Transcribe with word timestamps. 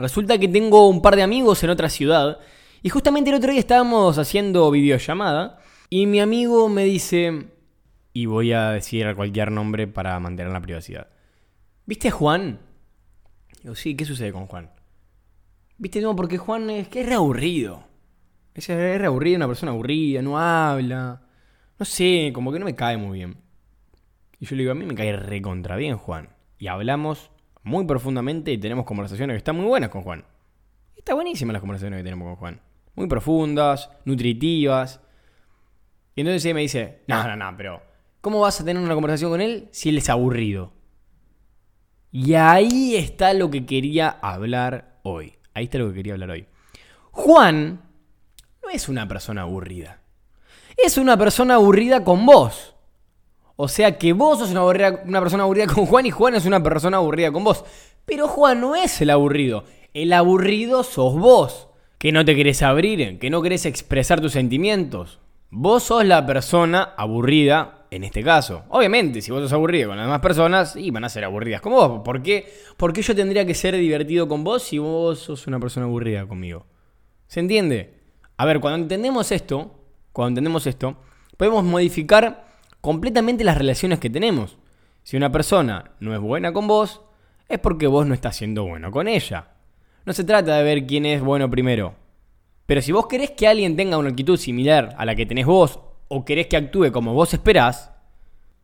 Resulta 0.00 0.38
que 0.38 0.48
tengo 0.48 0.88
un 0.88 1.02
par 1.02 1.14
de 1.14 1.22
amigos 1.22 1.62
en 1.62 1.68
otra 1.68 1.90
ciudad 1.90 2.38
y 2.82 2.88
justamente 2.88 3.28
el 3.28 3.36
otro 3.36 3.50
día 3.50 3.60
estábamos 3.60 4.16
haciendo 4.16 4.70
videollamada 4.70 5.60
y 5.90 6.06
mi 6.06 6.20
amigo 6.20 6.70
me 6.70 6.84
dice, 6.84 7.48
y 8.14 8.24
voy 8.24 8.52
a 8.52 8.70
decir 8.70 9.14
cualquier 9.14 9.52
nombre 9.52 9.86
para 9.86 10.18
mantener 10.18 10.52
la 10.54 10.62
privacidad. 10.62 11.08
¿Viste 11.84 12.08
a 12.08 12.12
Juan? 12.12 12.60
Digo, 13.62 13.74
sí, 13.74 13.94
¿qué 13.94 14.06
sucede 14.06 14.32
con 14.32 14.46
Juan? 14.46 14.70
¿Viste? 15.76 16.00
No, 16.00 16.16
porque 16.16 16.38
Juan 16.38 16.70
es 16.70 16.88
que 16.88 17.02
es 17.02 17.06
re 17.06 17.16
aburrido. 17.16 17.84
Es 18.54 18.68
re 18.68 19.04
aburrido, 19.04 19.36
una 19.36 19.48
persona 19.48 19.72
aburrida, 19.72 20.22
no 20.22 20.38
habla. 20.38 21.20
No 21.78 21.84
sé, 21.84 22.30
como 22.32 22.52
que 22.52 22.58
no 22.58 22.64
me 22.64 22.74
cae 22.74 22.96
muy 22.96 23.18
bien. 23.18 23.36
Y 24.38 24.46
yo 24.46 24.56
le 24.56 24.62
digo, 24.62 24.72
a 24.72 24.76
mí 24.76 24.86
me 24.86 24.94
cae 24.94 25.14
re 25.14 25.42
contra 25.42 25.76
bien 25.76 25.98
Juan. 25.98 26.30
Y 26.58 26.68
hablamos 26.68 27.30
muy 27.62 27.84
profundamente 27.84 28.52
y 28.52 28.58
tenemos 28.58 28.84
conversaciones 28.84 29.34
que 29.34 29.38
están 29.38 29.56
muy 29.56 29.66
buenas 29.66 29.90
con 29.90 30.02
Juan. 30.02 30.24
Está 30.96 31.14
buenísimas 31.14 31.52
las 31.52 31.60
conversaciones 31.60 31.98
que 31.98 32.04
tenemos 32.04 32.26
con 32.28 32.36
Juan. 32.36 32.60
Muy 32.94 33.06
profundas, 33.06 33.90
nutritivas. 34.04 35.00
Y 36.14 36.22
entonces 36.22 36.44
ella 36.44 36.54
me 36.54 36.60
dice, 36.62 37.02
no, 37.06 37.26
no, 37.26 37.36
no, 37.36 37.56
pero 37.56 37.82
¿cómo 38.20 38.40
vas 38.40 38.60
a 38.60 38.64
tener 38.64 38.82
una 38.82 38.94
conversación 38.94 39.30
con 39.30 39.40
él 39.40 39.68
si 39.70 39.88
él 39.88 39.98
es 39.98 40.08
aburrido? 40.08 40.72
Y 42.12 42.34
ahí 42.34 42.96
está 42.96 43.32
lo 43.34 43.50
que 43.50 43.64
quería 43.64 44.08
hablar 44.08 45.00
hoy. 45.04 45.34
Ahí 45.54 45.64
está 45.64 45.78
lo 45.78 45.88
que 45.88 45.94
quería 45.94 46.14
hablar 46.14 46.30
hoy. 46.30 46.46
Juan 47.12 47.80
no 48.62 48.70
es 48.70 48.88
una 48.88 49.06
persona 49.06 49.42
aburrida. 49.42 50.00
Es 50.76 50.98
una 50.98 51.16
persona 51.16 51.54
aburrida 51.54 52.04
con 52.04 52.26
vos. 52.26 52.74
O 53.62 53.68
sea 53.68 53.98
que 53.98 54.14
vos 54.14 54.38
sos 54.38 54.52
una, 54.52 54.64
una, 54.64 55.20
persona 55.20 55.42
aburrida 55.42 55.66
con 55.66 55.84
Juan 55.84 56.06
y 56.06 56.10
Juan 56.10 56.34
es 56.34 56.46
una 56.46 56.62
persona 56.62 56.96
aburrida 56.96 57.30
con 57.30 57.44
vos. 57.44 57.62
Pero 58.06 58.26
Juan 58.26 58.58
no 58.58 58.74
es 58.74 59.02
el 59.02 59.10
aburrido. 59.10 59.64
El 59.92 60.14
aburrido 60.14 60.82
sos 60.82 61.14
vos. 61.14 61.68
Que 61.98 62.10
no 62.10 62.24
te 62.24 62.34
querés 62.34 62.62
abrir, 62.62 63.18
que 63.18 63.28
no 63.28 63.42
querés 63.42 63.66
expresar 63.66 64.22
tus 64.22 64.32
sentimientos. 64.32 65.20
Vos 65.50 65.82
sos 65.82 66.06
la 66.06 66.24
persona 66.24 66.94
aburrida 66.96 67.86
en 67.90 68.02
este 68.02 68.24
caso. 68.24 68.64
Obviamente, 68.70 69.20
si 69.20 69.30
vos 69.30 69.42
sos 69.42 69.52
aburrido 69.52 69.88
con 69.88 69.98
las 69.98 70.06
demás 70.06 70.22
personas, 70.22 70.74
y 70.76 70.90
van 70.90 71.04
a 71.04 71.10
ser 71.10 71.24
aburridas 71.24 71.60
con 71.60 71.72
vos. 71.72 72.00
¿Por 72.02 72.22
qué? 72.22 72.50
¿Por 72.78 72.94
qué 72.94 73.02
yo 73.02 73.14
tendría 73.14 73.44
que 73.44 73.52
ser 73.52 73.76
divertido 73.76 74.26
con 74.26 74.42
vos 74.42 74.62
si 74.62 74.78
vos 74.78 75.18
sos 75.18 75.46
una 75.46 75.60
persona 75.60 75.84
aburrida 75.84 76.26
conmigo? 76.26 76.64
¿Se 77.26 77.40
entiende? 77.40 78.00
A 78.38 78.46
ver, 78.46 78.58
cuando 78.58 78.84
entendemos 78.84 79.30
esto, 79.32 79.84
cuando 80.14 80.28
entendemos 80.30 80.66
esto, 80.66 80.96
podemos 81.36 81.62
modificar 81.62 82.49
completamente 82.80 83.44
las 83.44 83.58
relaciones 83.58 83.98
que 83.98 84.10
tenemos. 84.10 84.58
Si 85.02 85.16
una 85.16 85.32
persona 85.32 85.92
no 86.00 86.14
es 86.14 86.20
buena 86.20 86.52
con 86.52 86.66
vos, 86.66 87.02
es 87.48 87.58
porque 87.58 87.86
vos 87.86 88.06
no 88.06 88.14
estás 88.14 88.36
siendo 88.36 88.64
bueno 88.64 88.90
con 88.90 89.08
ella. 89.08 89.48
No 90.04 90.12
se 90.12 90.24
trata 90.24 90.56
de 90.56 90.64
ver 90.64 90.86
quién 90.86 91.06
es 91.06 91.20
bueno 91.20 91.50
primero. 91.50 91.94
Pero 92.66 92.82
si 92.82 92.92
vos 92.92 93.06
querés 93.06 93.32
que 93.32 93.48
alguien 93.48 93.76
tenga 93.76 93.98
una 93.98 94.10
actitud 94.10 94.38
similar 94.38 94.94
a 94.96 95.04
la 95.04 95.14
que 95.14 95.26
tenés 95.26 95.46
vos, 95.46 95.80
o 96.08 96.24
querés 96.24 96.46
que 96.46 96.56
actúe 96.56 96.92
como 96.92 97.14
vos 97.14 97.34
esperás, 97.34 97.92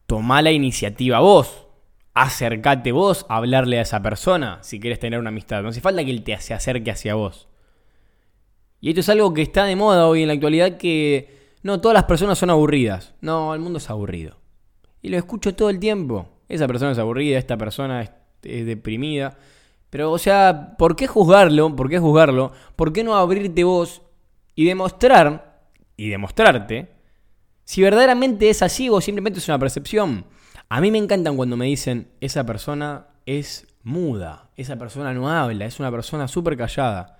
tomá 0.07 0.43
la 0.43 0.53
iniciativa 0.53 1.21
vos. 1.21 1.67
Acercate 2.15 2.93
vos 2.93 3.27
a 3.29 3.37
hablarle 3.37 3.79
a 3.79 3.83
esa 3.83 4.03
persona 4.03 4.59
si 4.63 4.81
querés 4.81 5.01
tener 5.01 5.19
una 5.19 5.29
amistad. 5.29 5.63
No 5.63 5.69
hace 5.69 5.81
falta 5.81 6.05
que 6.05 6.11
él 6.11 6.23
te 6.23 6.39
se 6.41 6.55
acerque 6.55 6.91
hacia 6.91 7.15
vos. 7.15 7.49
Y 8.81 8.91
esto 8.91 9.01
es 9.01 9.09
algo 9.09 9.35
que 9.35 9.43
está 9.43 9.65
de 9.65 9.77
moda 9.77 10.07
hoy 10.07 10.23
en 10.23 10.29
la 10.29 10.35
actualidad 10.35 10.77
que 10.77 11.36
no, 11.67 11.81
todas 11.81 11.95
las 11.95 12.05
personas 12.05 12.39
son 12.39 12.51
aburridas. 12.51 13.15
No, 13.21 13.53
el 13.53 13.61
mundo 13.61 13.79
es 13.79 13.91
aburrido. 13.91 14.37
Y 15.03 15.09
lo 15.09 15.19
escucho 15.19 15.57
todo 15.57 15.69
el 15.69 15.81
tiempo. 15.81 16.29
Esa 16.49 16.69
persona 16.69 16.93
es 16.93 16.99
aburrida, 16.99 17.39
esta 17.39 17.57
persona 17.57 18.03
es, 18.03 18.11
deprimida. 18.43 19.37
Pero, 19.91 20.13
o 20.13 20.19
sea, 20.19 20.77
¿por 20.79 20.95
qué 20.95 21.09
juzgarlo? 21.09 21.75
¿Por 21.75 21.91
qué 21.91 21.99
juzgarlo? 21.99 22.53
¿Por 22.77 22.93
qué 22.93 23.03
no 23.03 23.17
abrirte 23.17 23.65
vos 23.65 24.03
y 24.55 24.65
demostrar, 24.65 25.65
y 25.97 26.09
demostrarte, 26.09 26.89
si 27.65 27.83
verdaderamente 27.83 28.49
es 28.49 28.63
así 28.63 28.89
o 28.89 29.01
simplemente 29.01 29.41
es 29.41 29.49
una 29.49 29.59
percepción? 29.59 30.25
A 30.69 30.81
mí 30.81 30.93
me 30.93 30.99
encantan 30.99 31.37
cuando 31.37 31.57
me 31.57 31.67
dicen, 31.67 32.13
esa 32.21 32.47
persona 32.47 33.09
es 33.27 33.67
muda, 33.83 34.51
esa 34.55 34.77
persona 34.77 35.13
no 35.13 35.29
habla, 35.29 35.67
es 35.67 35.81
una 35.81 35.91
persona 35.91 36.29
súper 36.29 36.57
callada. 36.57 37.19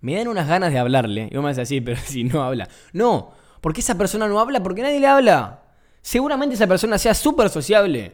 Me 0.00 0.14
dan 0.14 0.28
unas 0.28 0.46
ganas 0.46 0.72
de 0.72 0.78
hablarle. 0.78 1.28
Y 1.28 1.34
vos 1.34 1.42
me 1.42 1.50
decís 1.50 1.62
así, 1.62 1.80
pero 1.80 1.98
si 2.04 2.22
no 2.22 2.44
habla. 2.44 2.68
No, 2.92 3.39
porque 3.60 3.80
esa 3.80 3.98
persona 3.98 4.26
no 4.26 4.40
habla? 4.40 4.62
Porque 4.62 4.82
nadie 4.82 5.00
le 5.00 5.06
habla. 5.06 5.62
Seguramente 6.00 6.54
esa 6.54 6.66
persona 6.66 6.98
sea 6.98 7.14
súper 7.14 7.50
sociable. 7.50 8.12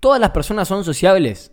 Todas 0.00 0.20
las 0.20 0.30
personas 0.30 0.66
son 0.66 0.84
sociables. 0.84 1.52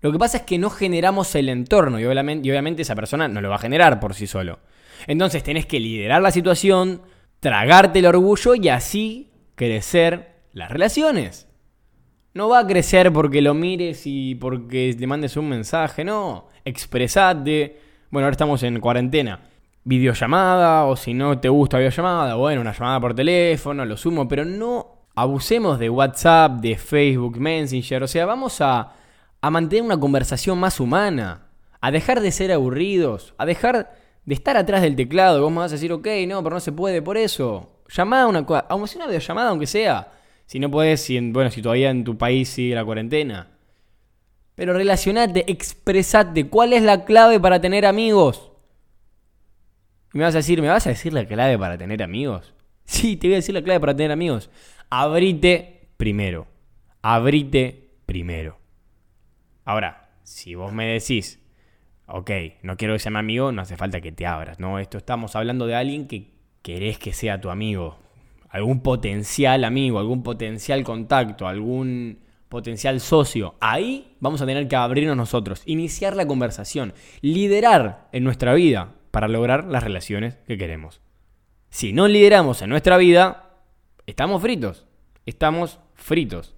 Lo 0.00 0.10
que 0.10 0.18
pasa 0.18 0.38
es 0.38 0.42
que 0.42 0.58
no 0.58 0.70
generamos 0.70 1.34
el 1.36 1.48
entorno 1.48 2.00
y 2.00 2.04
obviamente, 2.04 2.48
y 2.48 2.50
obviamente, 2.50 2.82
esa 2.82 2.96
persona 2.96 3.28
no 3.28 3.40
lo 3.40 3.50
va 3.50 3.56
a 3.56 3.60
generar 3.60 4.00
por 4.00 4.14
sí 4.14 4.26
solo. 4.26 4.58
Entonces 5.06 5.44
tenés 5.44 5.66
que 5.66 5.78
liderar 5.78 6.20
la 6.20 6.32
situación, 6.32 7.02
tragarte 7.38 8.00
el 8.00 8.06
orgullo 8.06 8.54
y 8.56 8.68
así 8.68 9.30
crecer 9.54 10.42
las 10.52 10.70
relaciones. 10.70 11.46
No 12.34 12.48
va 12.48 12.60
a 12.60 12.66
crecer 12.66 13.12
porque 13.12 13.42
lo 13.42 13.54
mires 13.54 14.02
y 14.06 14.34
porque 14.34 14.96
le 14.98 15.06
mandes 15.06 15.36
un 15.36 15.48
mensaje, 15.48 16.02
no. 16.02 16.48
Expresate. 16.64 17.78
Bueno, 18.10 18.26
ahora 18.26 18.32
estamos 18.32 18.62
en 18.64 18.80
cuarentena 18.80 19.51
videollamada 19.84 20.84
o 20.84 20.96
si 20.96 21.14
no 21.14 21.38
te 21.38 21.48
gusta 21.48 21.78
videollamada, 21.78 22.34
bueno, 22.36 22.60
una 22.60 22.72
llamada 22.72 23.00
por 23.00 23.14
teléfono, 23.14 23.84
lo 23.84 23.96
sumo, 23.96 24.28
pero 24.28 24.44
no 24.44 25.06
abusemos 25.14 25.78
de 25.78 25.90
WhatsApp, 25.90 26.60
de 26.60 26.76
Facebook, 26.76 27.38
Messenger, 27.38 28.02
o 28.02 28.08
sea, 28.08 28.26
vamos 28.26 28.60
a, 28.60 28.92
a 29.40 29.50
mantener 29.50 29.84
una 29.84 30.00
conversación 30.00 30.58
más 30.58 30.80
humana, 30.80 31.48
a 31.80 31.90
dejar 31.90 32.20
de 32.20 32.30
ser 32.30 32.52
aburridos, 32.52 33.34
a 33.38 33.44
dejar 33.44 33.94
de 34.24 34.34
estar 34.34 34.56
atrás 34.56 34.82
del 34.82 34.96
teclado, 34.96 35.42
vos 35.42 35.50
me 35.50 35.58
vas 35.58 35.72
a 35.72 35.74
decir, 35.74 35.92
ok, 35.92 36.06
no, 36.28 36.42
pero 36.42 36.56
no 36.56 36.60
se 36.60 36.72
puede 36.72 37.02
por 37.02 37.16
eso. 37.16 37.68
Llamada 37.88 38.26
una, 38.26 38.46
aunque 38.68 38.88
sea 38.88 38.98
una 38.98 39.06
videollamada, 39.06 39.50
aunque 39.50 39.66
sea. 39.66 40.12
Si 40.46 40.58
no 40.58 40.70
puedes, 40.70 41.00
si 41.00 41.18
bueno, 41.30 41.50
si 41.50 41.60
todavía 41.60 41.90
en 41.90 42.04
tu 42.04 42.16
país 42.16 42.48
sigue 42.48 42.74
la 42.74 42.84
cuarentena. 42.84 43.48
Pero 44.54 44.74
relacionate, 44.74 45.50
expresate. 45.50 46.48
¿Cuál 46.48 46.72
es 46.72 46.82
la 46.82 47.04
clave 47.04 47.40
para 47.40 47.60
tener 47.60 47.84
amigos? 47.86 48.51
Y 50.12 50.18
me 50.18 50.24
vas 50.24 50.34
a 50.34 50.38
decir, 50.38 50.60
¿me 50.60 50.68
vas 50.68 50.86
a 50.86 50.90
decir 50.90 51.12
la 51.12 51.24
clave 51.24 51.58
para 51.58 51.78
tener 51.78 52.02
amigos? 52.02 52.54
Sí, 52.84 53.16
te 53.16 53.28
voy 53.28 53.34
a 53.34 53.36
decir 53.36 53.54
la 53.54 53.62
clave 53.62 53.80
para 53.80 53.96
tener 53.96 54.12
amigos. 54.12 54.50
Abrite 54.90 55.88
primero. 55.96 56.46
Abrite 57.00 57.90
primero. 58.06 58.58
Ahora, 59.64 60.10
si 60.22 60.54
vos 60.54 60.72
me 60.72 60.86
decís, 60.86 61.40
ok, 62.06 62.30
no 62.62 62.76
quiero 62.76 62.94
que 62.94 62.98
sea 62.98 63.12
mi 63.12 63.18
amigo, 63.18 63.52
no 63.52 63.62
hace 63.62 63.76
falta 63.76 64.00
que 64.00 64.12
te 64.12 64.26
abras. 64.26 64.60
No, 64.60 64.78
esto 64.78 64.98
estamos 64.98 65.34
hablando 65.36 65.66
de 65.66 65.76
alguien 65.76 66.06
que 66.06 66.32
querés 66.60 66.98
que 66.98 67.12
sea 67.12 67.40
tu 67.40 67.50
amigo. 67.50 67.98
Algún 68.50 68.82
potencial 68.82 69.64
amigo, 69.64 69.98
algún 69.98 70.22
potencial 70.22 70.84
contacto, 70.84 71.48
algún 71.48 72.18
potencial 72.50 73.00
socio. 73.00 73.54
Ahí 73.60 74.16
vamos 74.20 74.42
a 74.42 74.46
tener 74.46 74.68
que 74.68 74.76
abrirnos 74.76 75.16
nosotros, 75.16 75.62
iniciar 75.64 76.14
la 76.16 76.26
conversación, 76.26 76.92
liderar 77.22 78.08
en 78.12 78.24
nuestra 78.24 78.52
vida 78.52 78.92
para 79.12 79.28
lograr 79.28 79.66
las 79.66 79.84
relaciones 79.84 80.38
que 80.48 80.58
queremos. 80.58 81.00
Si 81.70 81.92
no 81.92 82.08
lideramos 82.08 82.60
en 82.62 82.70
nuestra 82.70 82.96
vida, 82.96 83.60
estamos 84.06 84.42
fritos. 84.42 84.86
Estamos 85.24 85.78
fritos. 85.94 86.56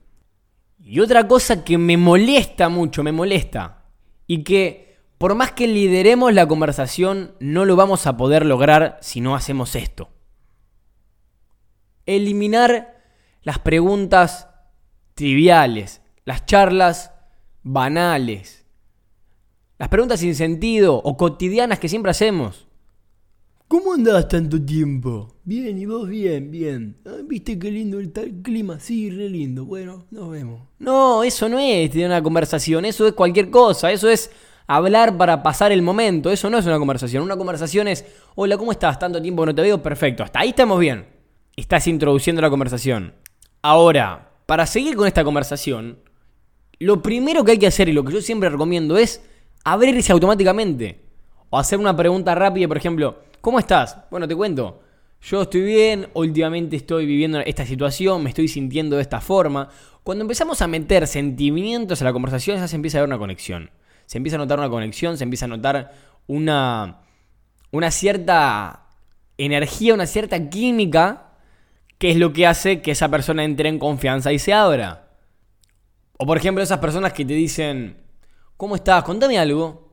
Y 0.82 1.00
otra 1.00 1.28
cosa 1.28 1.64
que 1.64 1.76
me 1.76 1.98
molesta 1.98 2.70
mucho, 2.70 3.03
me 3.03 3.12
molesta, 3.12 3.84
y 4.26 4.43
que 4.43 4.97
por 5.19 5.34
más 5.34 5.53
que 5.53 5.66
lideremos 5.66 6.32
la 6.32 6.47
conversación, 6.47 7.34
no 7.41 7.64
lo 7.64 7.76
vamos 7.76 8.06
a 8.06 8.16
poder 8.16 8.44
lograr 8.44 8.98
si 9.00 9.20
no 9.20 9.34
hacemos 9.34 9.75
esto. 9.76 10.10
Eliminar 12.06 13.03
las 13.43 13.59
preguntas 13.59 14.48
triviales, 15.14 16.03
las 16.25 16.44
charlas 16.44 17.12
banales, 17.62 18.63
las 19.79 19.89
preguntas 19.89 20.21
sin 20.21 20.35
sentido 20.35 20.97
o 20.97 21.17
cotidianas 21.17 21.79
que 21.79 21.88
siempre 21.88 22.11
hacemos. 22.11 22.67
¿Cómo 23.67 23.94
andás 23.94 24.29
tanto 24.29 24.62
tiempo? 24.62 25.35
Bien, 25.43 25.76
y 25.79 25.87
vos 25.87 26.09
bien, 26.09 26.50
bien. 26.50 26.97
Ah, 27.06 27.17
¿Viste 27.25 27.59
qué 27.59 27.71
lindo 27.71 27.99
el 27.99 28.12
clima? 28.43 28.79
Sí, 28.79 29.11
re 29.11 29.29
lindo. 29.29 29.65
Bueno, 29.65 30.05
nos 30.11 30.31
vemos. 30.31 30.61
No, 30.79 31.25
eso 31.25 31.49
no 31.49 31.59
es 31.59 31.93
de 31.93 32.06
una 32.06 32.23
conversación, 32.23 32.85
eso 32.85 33.06
es 33.06 33.15
cualquier 33.15 33.50
cosa, 33.50 33.91
eso 33.91 34.09
es 34.09 34.31
hablar 34.67 35.17
para 35.17 35.43
pasar 35.43 35.73
el 35.73 35.82
momento, 35.82 36.31
eso 36.31 36.50
no 36.50 36.59
es 36.59 36.67
una 36.67 36.79
conversación. 36.79 37.23
Una 37.23 37.37
conversación 37.37 37.88
es, 37.88 38.05
hola, 38.37 38.56
¿cómo 38.59 38.70
estás? 38.70 38.99
Tanto 38.99 39.20
tiempo 39.20 39.43
que 39.43 39.47
no 39.47 39.55
te 39.55 39.62
veo, 39.62 39.82
perfecto. 39.82 40.23
Hasta 40.23 40.41
ahí 40.41 40.50
estamos 40.50 40.79
bien. 40.79 41.06
Estás 41.56 41.87
introduciendo 41.87 42.43
la 42.43 42.50
conversación. 42.50 43.15
Ahora, 43.62 44.31
para 44.47 44.67
seguir 44.67 44.94
con 44.94 45.09
esta 45.09 45.25
conversación, 45.25 45.99
lo 46.79 47.03
primero 47.03 47.44
que 47.44 47.53
hay 47.53 47.59
que 47.59 47.67
hacer 47.67 47.88
y 47.88 47.93
lo 47.93 48.05
que 48.05 48.12
yo 48.12 48.20
siempre 48.20 48.50
recomiendo 48.50 48.99
es 48.99 49.23
abrirse 49.64 50.12
automáticamente. 50.12 51.00
O 51.50 51.58
hacer 51.58 51.78
una 51.78 51.96
pregunta 51.96 52.34
rápida, 52.34 52.69
por 52.69 52.76
ejemplo, 52.76 53.19
¿cómo 53.40 53.58
estás? 53.58 53.99
Bueno, 54.11 54.28
te 54.28 54.37
cuento. 54.37 54.81
Yo 55.22 55.43
estoy 55.43 55.62
bien, 55.62 56.08
últimamente 56.12 56.76
estoy 56.76 57.06
viviendo 57.06 57.40
esta 57.40 57.64
situación, 57.64 58.22
me 58.22 58.28
estoy 58.28 58.46
sintiendo 58.46 58.96
de 58.96 59.02
esta 59.02 59.20
forma. 59.20 59.70
Cuando 60.02 60.22
empezamos 60.22 60.61
a 60.61 60.66
meter 60.66 61.06
sentimientos 61.06 62.02
a 62.02 62.05
la 62.05 62.12
conversación, 62.12 62.58
ya 62.58 62.69
se 62.69 62.76
empieza 62.76 62.99
a 62.99 63.00
ver 63.00 63.08
una 63.08 63.19
conexión. 63.19 63.70
Se 64.05 64.19
empieza 64.19 64.37
a 64.37 64.38
notar 64.38 64.58
una 64.58 64.69
conexión, 64.69 65.16
se 65.16 65.25
empieza 65.25 65.46
a 65.46 65.49
notar 65.49 65.93
una, 66.26 67.00
una 67.70 67.90
cierta 67.90 68.88
energía, 69.38 69.94
una 69.94 70.06
cierta 70.06 70.50
química, 70.50 71.31
que 71.96 72.10
es 72.10 72.19
lo 72.19 72.34
que 72.34 72.46
hace 72.46 72.82
que 72.82 72.90
esa 72.90 73.08
persona 73.08 73.44
entre 73.44 73.70
en 73.70 73.78
confianza 73.78 74.31
y 74.31 74.38
se 74.38 74.52
abra. 74.52 75.08
O 76.19 76.26
por 76.26 76.37
ejemplo, 76.37 76.62
esas 76.62 76.81
personas 76.81 77.14
que 77.14 77.25
te 77.25 77.32
dicen, 77.32 78.04
¿cómo 78.56 78.77
estás? 78.77 79.05
Contame 79.05 79.39
algo. 79.39 79.85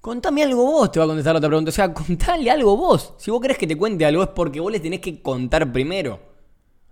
Contame 0.00 0.42
algo 0.42 0.64
vos, 0.64 0.90
te 0.90 0.98
va 0.98 1.04
a 1.04 1.08
contestar 1.08 1.36
otra 1.36 1.48
pregunta. 1.48 1.70
O 1.70 1.72
sea, 1.72 1.92
contale 1.94 2.50
algo 2.50 2.76
vos. 2.76 3.14
Si 3.18 3.30
vos 3.30 3.40
querés 3.40 3.58
que 3.58 3.66
te 3.66 3.76
cuente 3.76 4.04
algo 4.04 4.22
es 4.22 4.30
porque 4.30 4.60
vos 4.60 4.72
le 4.72 4.80
tenés 4.80 5.00
que 5.00 5.22
contar 5.22 5.72
primero. 5.72 6.20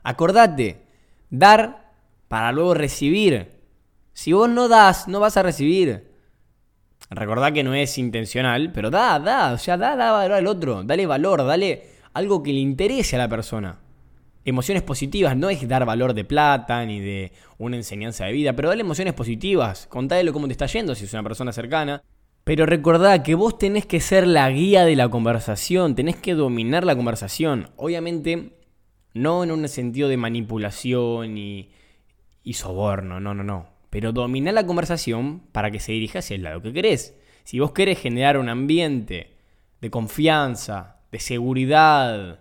Acordate, 0.03 0.87
dar 1.29 1.93
para 2.29 2.53
luego 2.53 2.75
recibir. 2.75 3.61
Si 4.13 4.33
vos 4.33 4.49
no 4.49 4.69
das, 4.69 5.09
no 5.09 5.21
vas 5.21 5.37
a 5.37 5.43
recibir. 5.43 6.11
Recordá 7.11 7.51
que 7.51 7.65
no 7.65 7.75
es 7.75 7.99
intencional, 7.99 8.71
pero 8.73 8.91
da, 8.91 9.19
da, 9.19 9.53
o 9.53 9.59
sea, 9.59 9.77
da, 9.77 9.97
da 9.97 10.13
valor 10.13 10.37
al 10.37 10.47
otro, 10.47 10.85
dale 10.85 11.07
valor, 11.07 11.45
dale 11.45 11.91
algo 12.13 12.43
que 12.43 12.53
le 12.53 12.61
interese 12.61 13.17
a 13.17 13.19
la 13.19 13.29
persona. 13.29 13.81
Emociones 14.45 14.83
positivas 14.83 15.37
no 15.37 15.51
es 15.51 15.67
dar 15.69 15.85
valor 15.85 16.15
de 16.15 16.25
plata 16.25 16.85
ni 16.85 17.01
de 17.01 17.33
una 17.59 17.77
enseñanza 17.77 18.25
de 18.25 18.33
vida, 18.33 18.55
pero 18.55 18.69
dale 18.69 18.81
emociones 18.81 19.15
positivas, 19.15 19.87
contale 19.87 20.33
cómo 20.33 20.47
te 20.47 20.53
está 20.53 20.67
yendo 20.67 20.95
si 20.95 21.05
es 21.05 21.13
una 21.13 21.23
persona 21.23 21.53
cercana. 21.53 22.03
Pero 22.45 22.65
recordá 22.65 23.23
que 23.23 23.35
vos 23.35 23.59
tenés 23.59 23.85
que 23.85 24.01
ser 24.01 24.27
la 24.27 24.51
guía 24.51 24.85
de 24.85 24.97
la 24.97 25.09
conversación, 25.09 25.95
tenés 25.95 26.17
que 26.17 26.35
dominar 26.35 26.85
la 26.85 26.97
conversación. 26.97 27.69
Obviamente, 27.77 28.57
no 29.13 29.45
en 29.45 29.51
un 29.51 29.69
sentido 29.69 30.09
de 30.09 30.17
manipulación 30.17 31.37
y, 31.37 31.71
y 32.43 32.55
soborno, 32.55 33.21
no, 33.21 33.35
no, 33.35 33.45
no 33.45 33.81
pero 33.91 34.13
domina 34.13 34.53
la 34.53 34.67
conversación 34.67 35.41
para 35.53 35.71
que 35.71 35.81
se 35.81 35.93
dirija 35.93 36.21
hacia 36.21 36.37
el 36.37 36.45
lado 36.45 36.63
que 36.63 36.73
querés. 36.73 37.19
Si 37.45 37.59
vos 37.59 37.73
querés 37.73 37.99
generar 37.99 38.39
un 38.39 38.49
ambiente 38.49 39.37
de 39.81 39.91
confianza, 39.91 41.01
de 41.11 41.19
seguridad, 41.19 42.41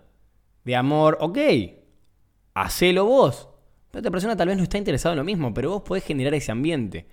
de 0.64 0.76
amor, 0.76 1.18
ok, 1.20 1.38
hacelo 2.62 3.04
vos. 3.04 3.48
Pero 3.90 4.00
otra 4.00 4.10
persona 4.10 4.36
tal 4.36 4.48
vez 4.48 4.56
no 4.56 4.62
está 4.62 4.78
interesada 4.78 5.14
en 5.14 5.18
lo 5.18 5.24
mismo, 5.24 5.52
pero 5.52 5.70
vos 5.70 5.82
podés 5.82 6.04
generar 6.04 6.34
ese 6.34 6.52
ambiente. 6.52 7.06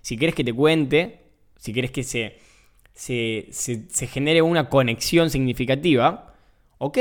Si 0.00 0.16
querés 0.16 0.34
que 0.34 0.44
te 0.44 0.52
cuente, 0.52 1.20
si 1.56 1.72
querés 1.72 1.90
que 1.90 2.02
se, 2.02 2.38
se, 2.94 3.48
se, 3.50 4.06
genere 4.06 4.42
una 4.42 4.68
conexión 4.68 5.30
significativa, 5.30 6.34
ok, 6.78 6.98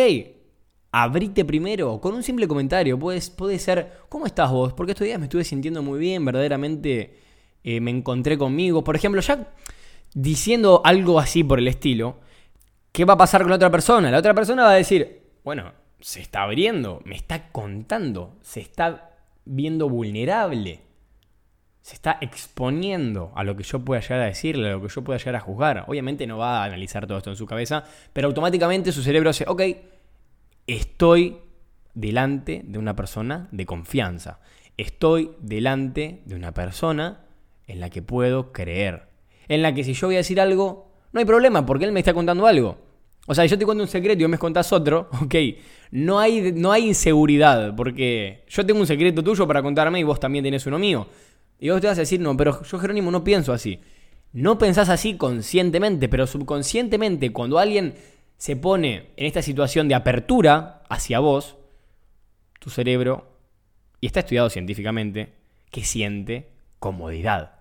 abrite 0.92 1.45
primero 1.45 2.00
con 2.01 2.13
un 2.13 2.24
simple 2.24 2.48
comentario. 2.48 3.00
Puede, 3.00 3.21
puede 3.36 3.57
ser, 3.57 4.00
¿cómo 4.09 4.25
estás 4.25 4.51
vos? 4.51 4.74
Porque 4.74 4.92
estos 4.92 5.06
días 5.06 5.19
me 5.19 5.25
estuve 5.25 5.44
sintiendo 5.44 5.81
muy 5.81 6.00
bien, 6.00 6.25
verdaderamente 6.25 7.18
eh, 7.63 7.80
me 7.80 7.92
encontré 7.92 8.38
conmigo. 8.38 8.83
Por 8.83 8.95
ejemplo, 8.95 9.21
ya 9.21 9.53
diciendo 10.13 10.81
algo 10.83 11.19
así 11.19 11.44
por 11.44 11.59
el 11.59 11.68
estilo, 11.68 12.19
¿qué 12.92 13.06
va 13.06 13.13
a 13.13 13.18
pasar 13.18 13.42
con 13.42 13.50
la 13.50 13.56
otra 13.56 13.71
persona? 13.71 14.12
La 14.12 14.19
otra 14.19 14.33
persona 14.33 14.63
va 14.63 14.71
a 14.71 14.75
decir, 14.75 15.21
bueno, 15.44 15.71
se 16.01 16.19
está 16.19 16.44
abriendo, 16.44 17.01
me 17.06 17.15
está 17.15 17.51
contando, 17.51 18.38
se 18.42 18.59
está 18.59 19.12
viendo 19.45 19.89
vulnerable. 19.89 20.81
Se 21.81 21.95
está 21.95 22.19
exponiendo 22.21 23.31
a 23.36 23.44
lo 23.44 23.56
que 23.56 23.63
yo 23.63 23.80
pueda 23.80 24.01
llegar 24.01 24.19
a 24.19 24.25
decirle, 24.25 24.69
a 24.69 24.74
lo 24.74 24.81
que 24.81 24.94
yo 24.94 25.03
pueda 25.03 25.18
llegar 25.18 25.36
a 25.36 25.39
juzgar. 25.39 25.86
Obviamente 25.88 26.27
no 26.27 26.38
va 26.38 26.62
a 26.62 26.65
analizar 26.65 27.07
todo 27.07 27.18
esto 27.18 27.31
en 27.31 27.36
su 27.36 27.48
cabeza, 27.48 27.83
pero 28.13 28.27
automáticamente 28.27 28.92
su 28.92 29.01
cerebro 29.01 29.31
dice, 29.31 29.45
ok, 29.48 29.62
estoy 30.68 31.38
delante 31.94 32.62
de 32.65 32.77
una 32.77 32.95
persona 32.95 33.48
de 33.51 33.65
confianza. 33.65 34.39
Estoy 34.77 35.31
delante 35.39 36.21
de 36.25 36.36
una 36.36 36.53
persona 36.53 37.25
en 37.65 37.80
la 37.80 37.89
que 37.89 38.01
puedo 38.01 38.51
creer. 38.51 39.07
En 39.48 39.63
la 39.63 39.74
que 39.74 39.83
si 39.83 39.94
yo 39.94 40.07
voy 40.07 40.15
a 40.15 40.19
decir 40.19 40.39
algo, 40.39 40.92
no 41.12 41.19
hay 41.19 41.25
problema 41.25 41.65
porque 41.65 41.86
él 41.86 41.92
me 41.92 42.00
está 42.00 42.13
contando 42.13 42.45
algo. 42.45 42.90
O 43.31 43.33
sea, 43.33 43.45
yo 43.45 43.57
te 43.57 43.63
cuento 43.63 43.81
un 43.81 43.88
secreto 43.88 44.22
y 44.22 44.28
me 44.28 44.38
contás 44.38 44.74
otro, 44.74 45.07
ok. 45.24 45.36
No 45.92 46.19
hay, 46.19 46.51
no 46.51 46.69
hay 46.69 46.89
inseguridad 46.89 47.74
porque 47.78 48.44
yo 48.50 48.66
tengo 48.66 48.81
un 48.81 48.86
secreto 48.86 49.24
tuyo 49.24 49.48
para 49.48 49.63
contarme 49.63 50.01
y 50.01 50.04
vos 50.04 50.19
también 50.19 50.44
tenés 50.44 50.66
uno 50.66 50.78
mío. 50.78 51.07
Y 51.57 51.69
vos 51.69 51.80
te 51.80 51.88
vas 51.88 51.98
a 51.98 52.01
decir, 52.01 52.19
no, 52.19 52.36
pero 52.36 52.62
yo 52.62 52.78
Jerónimo 52.78 53.10
no 53.10 53.24
pienso 53.24 53.54
así. 53.54 53.80
No 54.33 54.57
pensás 54.57 54.89
así 54.89 55.16
conscientemente, 55.16 56.10
pero 56.10 56.28
subconscientemente 56.28 57.31
cuando 57.31 57.57
alguien 57.57 57.94
se 58.36 58.57
pone 58.57 59.12
en 59.16 59.25
esta 59.25 59.42
situación 59.42 59.88
de 59.88 59.95
apertura 59.95 60.84
hacia 60.89 61.19
vos, 61.19 61.56
tu 62.60 62.69
cerebro, 62.69 63.30
y 64.01 64.07
está 64.07 64.19
estudiado 64.19 64.50
científicamente, 64.50 65.31
que 65.69 65.86
siente 65.86 66.50
comodidad. 66.80 67.61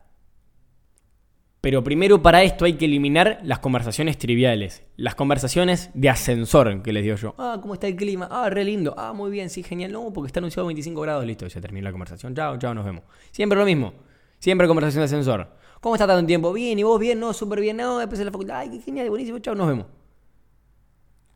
Pero 1.60 1.84
primero 1.84 2.22
para 2.22 2.42
esto 2.42 2.64
hay 2.64 2.74
que 2.74 2.86
eliminar 2.86 3.40
las 3.42 3.58
conversaciones 3.58 4.16
triviales, 4.16 4.82
las 4.96 5.14
conversaciones 5.14 5.90
de 5.92 6.08
ascensor 6.08 6.82
que 6.82 6.92
les 6.92 7.04
digo 7.04 7.16
yo. 7.16 7.34
Ah, 7.36 7.58
¿cómo 7.60 7.74
está 7.74 7.86
el 7.86 7.96
clima? 7.96 8.28
Ah, 8.30 8.48
re 8.48 8.64
lindo. 8.64 8.94
Ah, 8.96 9.12
muy 9.12 9.30
bien, 9.30 9.50
sí, 9.50 9.62
genial. 9.62 9.92
No, 9.92 10.10
porque 10.10 10.28
está 10.28 10.40
anunciado 10.40 10.66
25 10.68 11.00
grados, 11.02 11.26
listo, 11.26 11.46
ya 11.46 11.60
terminó 11.60 11.84
la 11.84 11.92
conversación. 11.92 12.34
Chao, 12.34 12.56
chao, 12.58 12.72
nos 12.72 12.84
vemos. 12.84 13.02
Siempre 13.30 13.58
lo 13.58 13.66
mismo. 13.66 13.92
Siempre 14.38 14.66
conversación 14.66 15.02
de 15.02 15.04
ascensor. 15.04 15.48
¿Cómo 15.82 15.94
está 15.96 16.06
tanto 16.06 16.26
tiempo? 16.26 16.50
Bien, 16.52 16.78
¿y 16.78 16.82
vos 16.82 16.98
bien? 16.98 17.20
No, 17.20 17.34
súper 17.34 17.60
bien. 17.60 17.76
No, 17.76 17.98
después 17.98 18.18
de 18.18 18.24
la 18.24 18.30
facultad. 18.30 18.58
Ay, 18.58 18.70
qué 18.70 18.80
genial, 18.80 19.10
buenísimo. 19.10 19.38
Chao, 19.40 19.54
nos 19.54 19.68
vemos. 19.68 19.86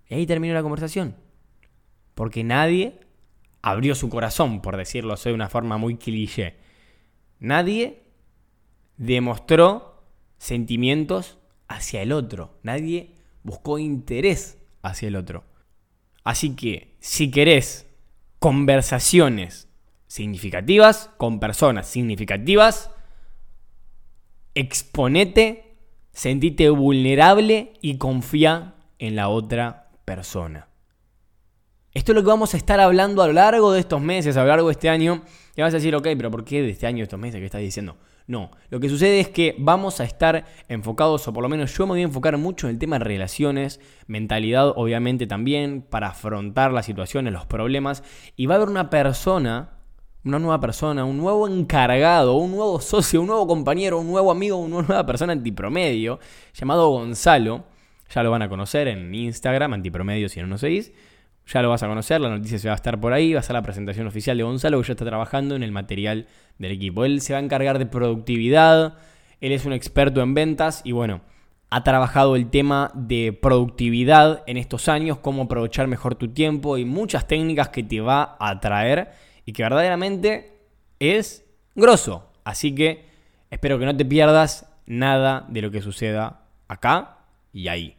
Y 0.09 0.15
ahí 0.15 0.27
terminó 0.27 0.55
la 0.55 0.63
conversación. 0.63 1.17
Porque 2.15 2.45
nadie 2.45 3.01
abrió 3.61 3.95
su 3.95 4.09
corazón, 4.09 4.63
por 4.63 4.77
decirlo 4.79 5.17
de 5.17 5.33
una 5.35 5.51
forma 5.51 5.77
muy 5.77 5.97
cliché. 5.97 6.57
Nadie 7.41 8.05
demostró 8.97 9.94
sentimientos 10.45 11.39
hacia 11.69 12.03
el 12.03 12.13
otro. 12.13 12.59
Nadie 12.63 13.15
buscó 13.43 13.79
interés 13.79 14.59
hacia 14.83 15.09
el 15.09 15.17
otro. 15.17 15.45
Así 16.23 16.55
que, 16.55 16.97
si 17.01 17.31
querés 17.31 17.87
conversaciones 18.39 19.69
significativas 20.07 21.11
con 21.17 21.41
personas 21.41 21.89
significativas, 21.89 22.91
exponete, 24.55 25.77
sentite 26.13 26.69
vulnerable 26.69 27.73
y 27.81 27.97
confía 27.97 28.75
en 28.99 29.17
la 29.17 29.31
otra 29.31 29.89
persona. 30.05 30.69
Esto 31.95 32.13
es 32.13 32.17
lo 32.17 32.23
que 32.23 32.29
vamos 32.29 32.53
a 32.53 32.59
estar 32.59 32.81
hablando 32.81 33.23
a 33.23 33.29
lo 33.29 33.33
largo 33.33 33.73
de 33.73 33.81
estos 33.81 34.03
meses, 34.03 34.37
a 34.37 34.43
lo 34.43 34.49
largo 34.49 34.69
de 34.69 34.73
este 34.73 34.91
año. 34.91 35.23
Y 35.57 35.63
vas 35.63 35.73
a 35.73 35.79
decir, 35.79 35.95
ok, 35.95 36.09
pero 36.17 36.31
¿por 36.31 36.45
qué 36.45 36.61
de 36.61 36.71
este 36.71 36.87
año, 36.87 37.03
estos 37.03 37.19
meses 37.19 37.41
que 37.41 37.47
estás 37.47 37.63
diciendo? 37.63 37.97
No, 38.27 38.51
lo 38.71 38.81
que 38.81 38.89
sucede 38.89 39.21
es 39.21 39.29
que 39.29 39.55
vamos 39.59 40.01
a 40.01 40.05
estar 40.05 40.47
enfocados, 40.69 41.29
o 41.29 41.33
por 41.33 41.43
lo 41.43 41.49
menos 41.49 41.77
yo 41.77 41.87
me 41.87 41.93
voy 41.93 42.01
a 42.01 42.05
enfocar 42.05 42.39
mucho 42.39 42.67
en 42.67 42.75
el 42.75 42.79
tema 42.79 42.99
de 42.99 43.05
relaciones, 43.05 43.81
mentalidad 44.07 44.73
obviamente 44.77 45.27
también, 45.27 45.83
para 45.83 46.09
afrontar 46.09 46.73
las 46.73 46.87
situaciones, 46.87 47.33
los 47.35 47.45
problemas. 47.45 48.03
Y 48.35 48.47
va 48.47 48.55
a 48.55 48.57
haber 48.57 48.71
una 48.71 48.89
persona, 48.89 49.73
una 50.25 50.39
nueva 50.39 50.59
persona, 50.59 51.05
un 51.05 51.19
nuevo 51.19 51.47
encargado, 51.47 52.37
un 52.37 52.53
nuevo 52.53 52.81
socio, 52.81 53.21
un 53.21 53.27
nuevo 53.27 53.47
compañero, 53.47 53.99
un 54.01 54.07
nuevo 54.07 54.31
amigo, 54.31 54.57
una 54.57 54.81
nueva 54.83 55.05
persona 55.05 55.35
antipromedio, 55.35 56.19
llamado 56.55 56.89
Gonzalo 56.89 57.75
ya 58.15 58.23
lo 58.23 58.31
van 58.31 58.43
a 58.43 58.49
conocer 58.49 58.89
en 58.89 59.15
Instagram, 59.15 59.73
antipromedio 59.73 60.29
si 60.29 60.41
no 60.41 60.47
nos 60.47 60.61
seguís. 60.61 60.93
Ya 61.47 61.61
lo 61.61 61.69
vas 61.69 61.83
a 61.83 61.89
conocer, 61.89 62.21
la 62.21 62.31
noticia 62.31 62.59
se 62.59 62.69
va 62.69 62.75
a 62.75 62.77
estar 62.77 62.99
por 62.99 63.13
ahí, 63.13 63.35
va 63.35 63.41
a 63.41 63.43
ser 63.43 63.55
la 63.55 63.63
presentación 63.63 64.07
oficial 64.07 64.37
de 64.37 64.43
Gonzalo 64.45 64.81
que 64.81 64.89
ya 64.89 64.93
está 64.93 65.05
trabajando 65.05 65.55
en 65.57 65.63
el 65.63 65.73
material 65.73 66.27
del 66.59 66.73
equipo. 66.73 67.05
Él 67.05 67.21
se 67.21 67.35
va 67.35 67.39
a 67.39 67.43
encargar 67.43 67.79
de 67.79 67.87
productividad, 67.87 68.97
él 69.41 69.53
es 69.53 69.67
un 69.67 69.75
experto 69.75 70.23
en 70.23 70.33
ventas 70.33 70.81
y 70.85 70.93
bueno, 70.93 71.21
ha 71.71 71.83
trabajado 71.83 72.37
el 72.37 72.51
tema 72.51 72.93
de 72.95 73.33
productividad 73.33 74.43
en 74.47 74.57
estos 74.57 74.89
años, 74.89 75.19
cómo 75.19 75.43
aprovechar 75.43 75.87
mejor 75.89 76.15
tu 76.15 76.29
tiempo 76.29 76.79
y 76.79 76.85
muchas 76.85 77.27
técnicas 77.27 77.69
que 77.69 77.83
te 77.83 78.01
va 78.01 78.37
a 78.39 78.61
traer 78.61 79.11
y 79.45 79.53
que 79.53 79.65
verdaderamente 79.65 80.61
es 80.99 81.45
grosso. 81.75 82.31
Así 82.45 82.75
que 82.75 83.07
espero 83.51 83.79
que 83.79 83.87
no 83.87 83.97
te 83.97 84.05
pierdas 84.05 84.73
nada 84.87 85.47
de 85.49 85.63
lo 85.63 85.71
que 85.71 85.83
suceda 85.83 86.47
acá 86.69 87.19
y 87.53 87.69
ahí, 87.69 87.97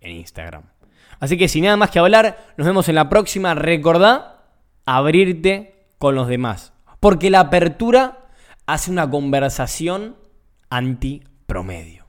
en 0.00 0.12
Instagram. 0.12 0.75
Así 1.20 1.36
que 1.36 1.48
sin 1.48 1.64
nada 1.64 1.76
más 1.76 1.90
que 1.90 1.98
hablar, 1.98 2.38
nos 2.56 2.66
vemos 2.66 2.88
en 2.88 2.94
la 2.94 3.08
próxima. 3.08 3.54
Recordá 3.54 4.44
abrirte 4.84 5.86
con 5.98 6.14
los 6.14 6.28
demás. 6.28 6.72
Porque 7.00 7.30
la 7.30 7.40
apertura 7.40 8.26
hace 8.66 8.90
una 8.90 9.08
conversación 9.08 10.16
anti 10.70 11.22
promedio. 11.46 12.05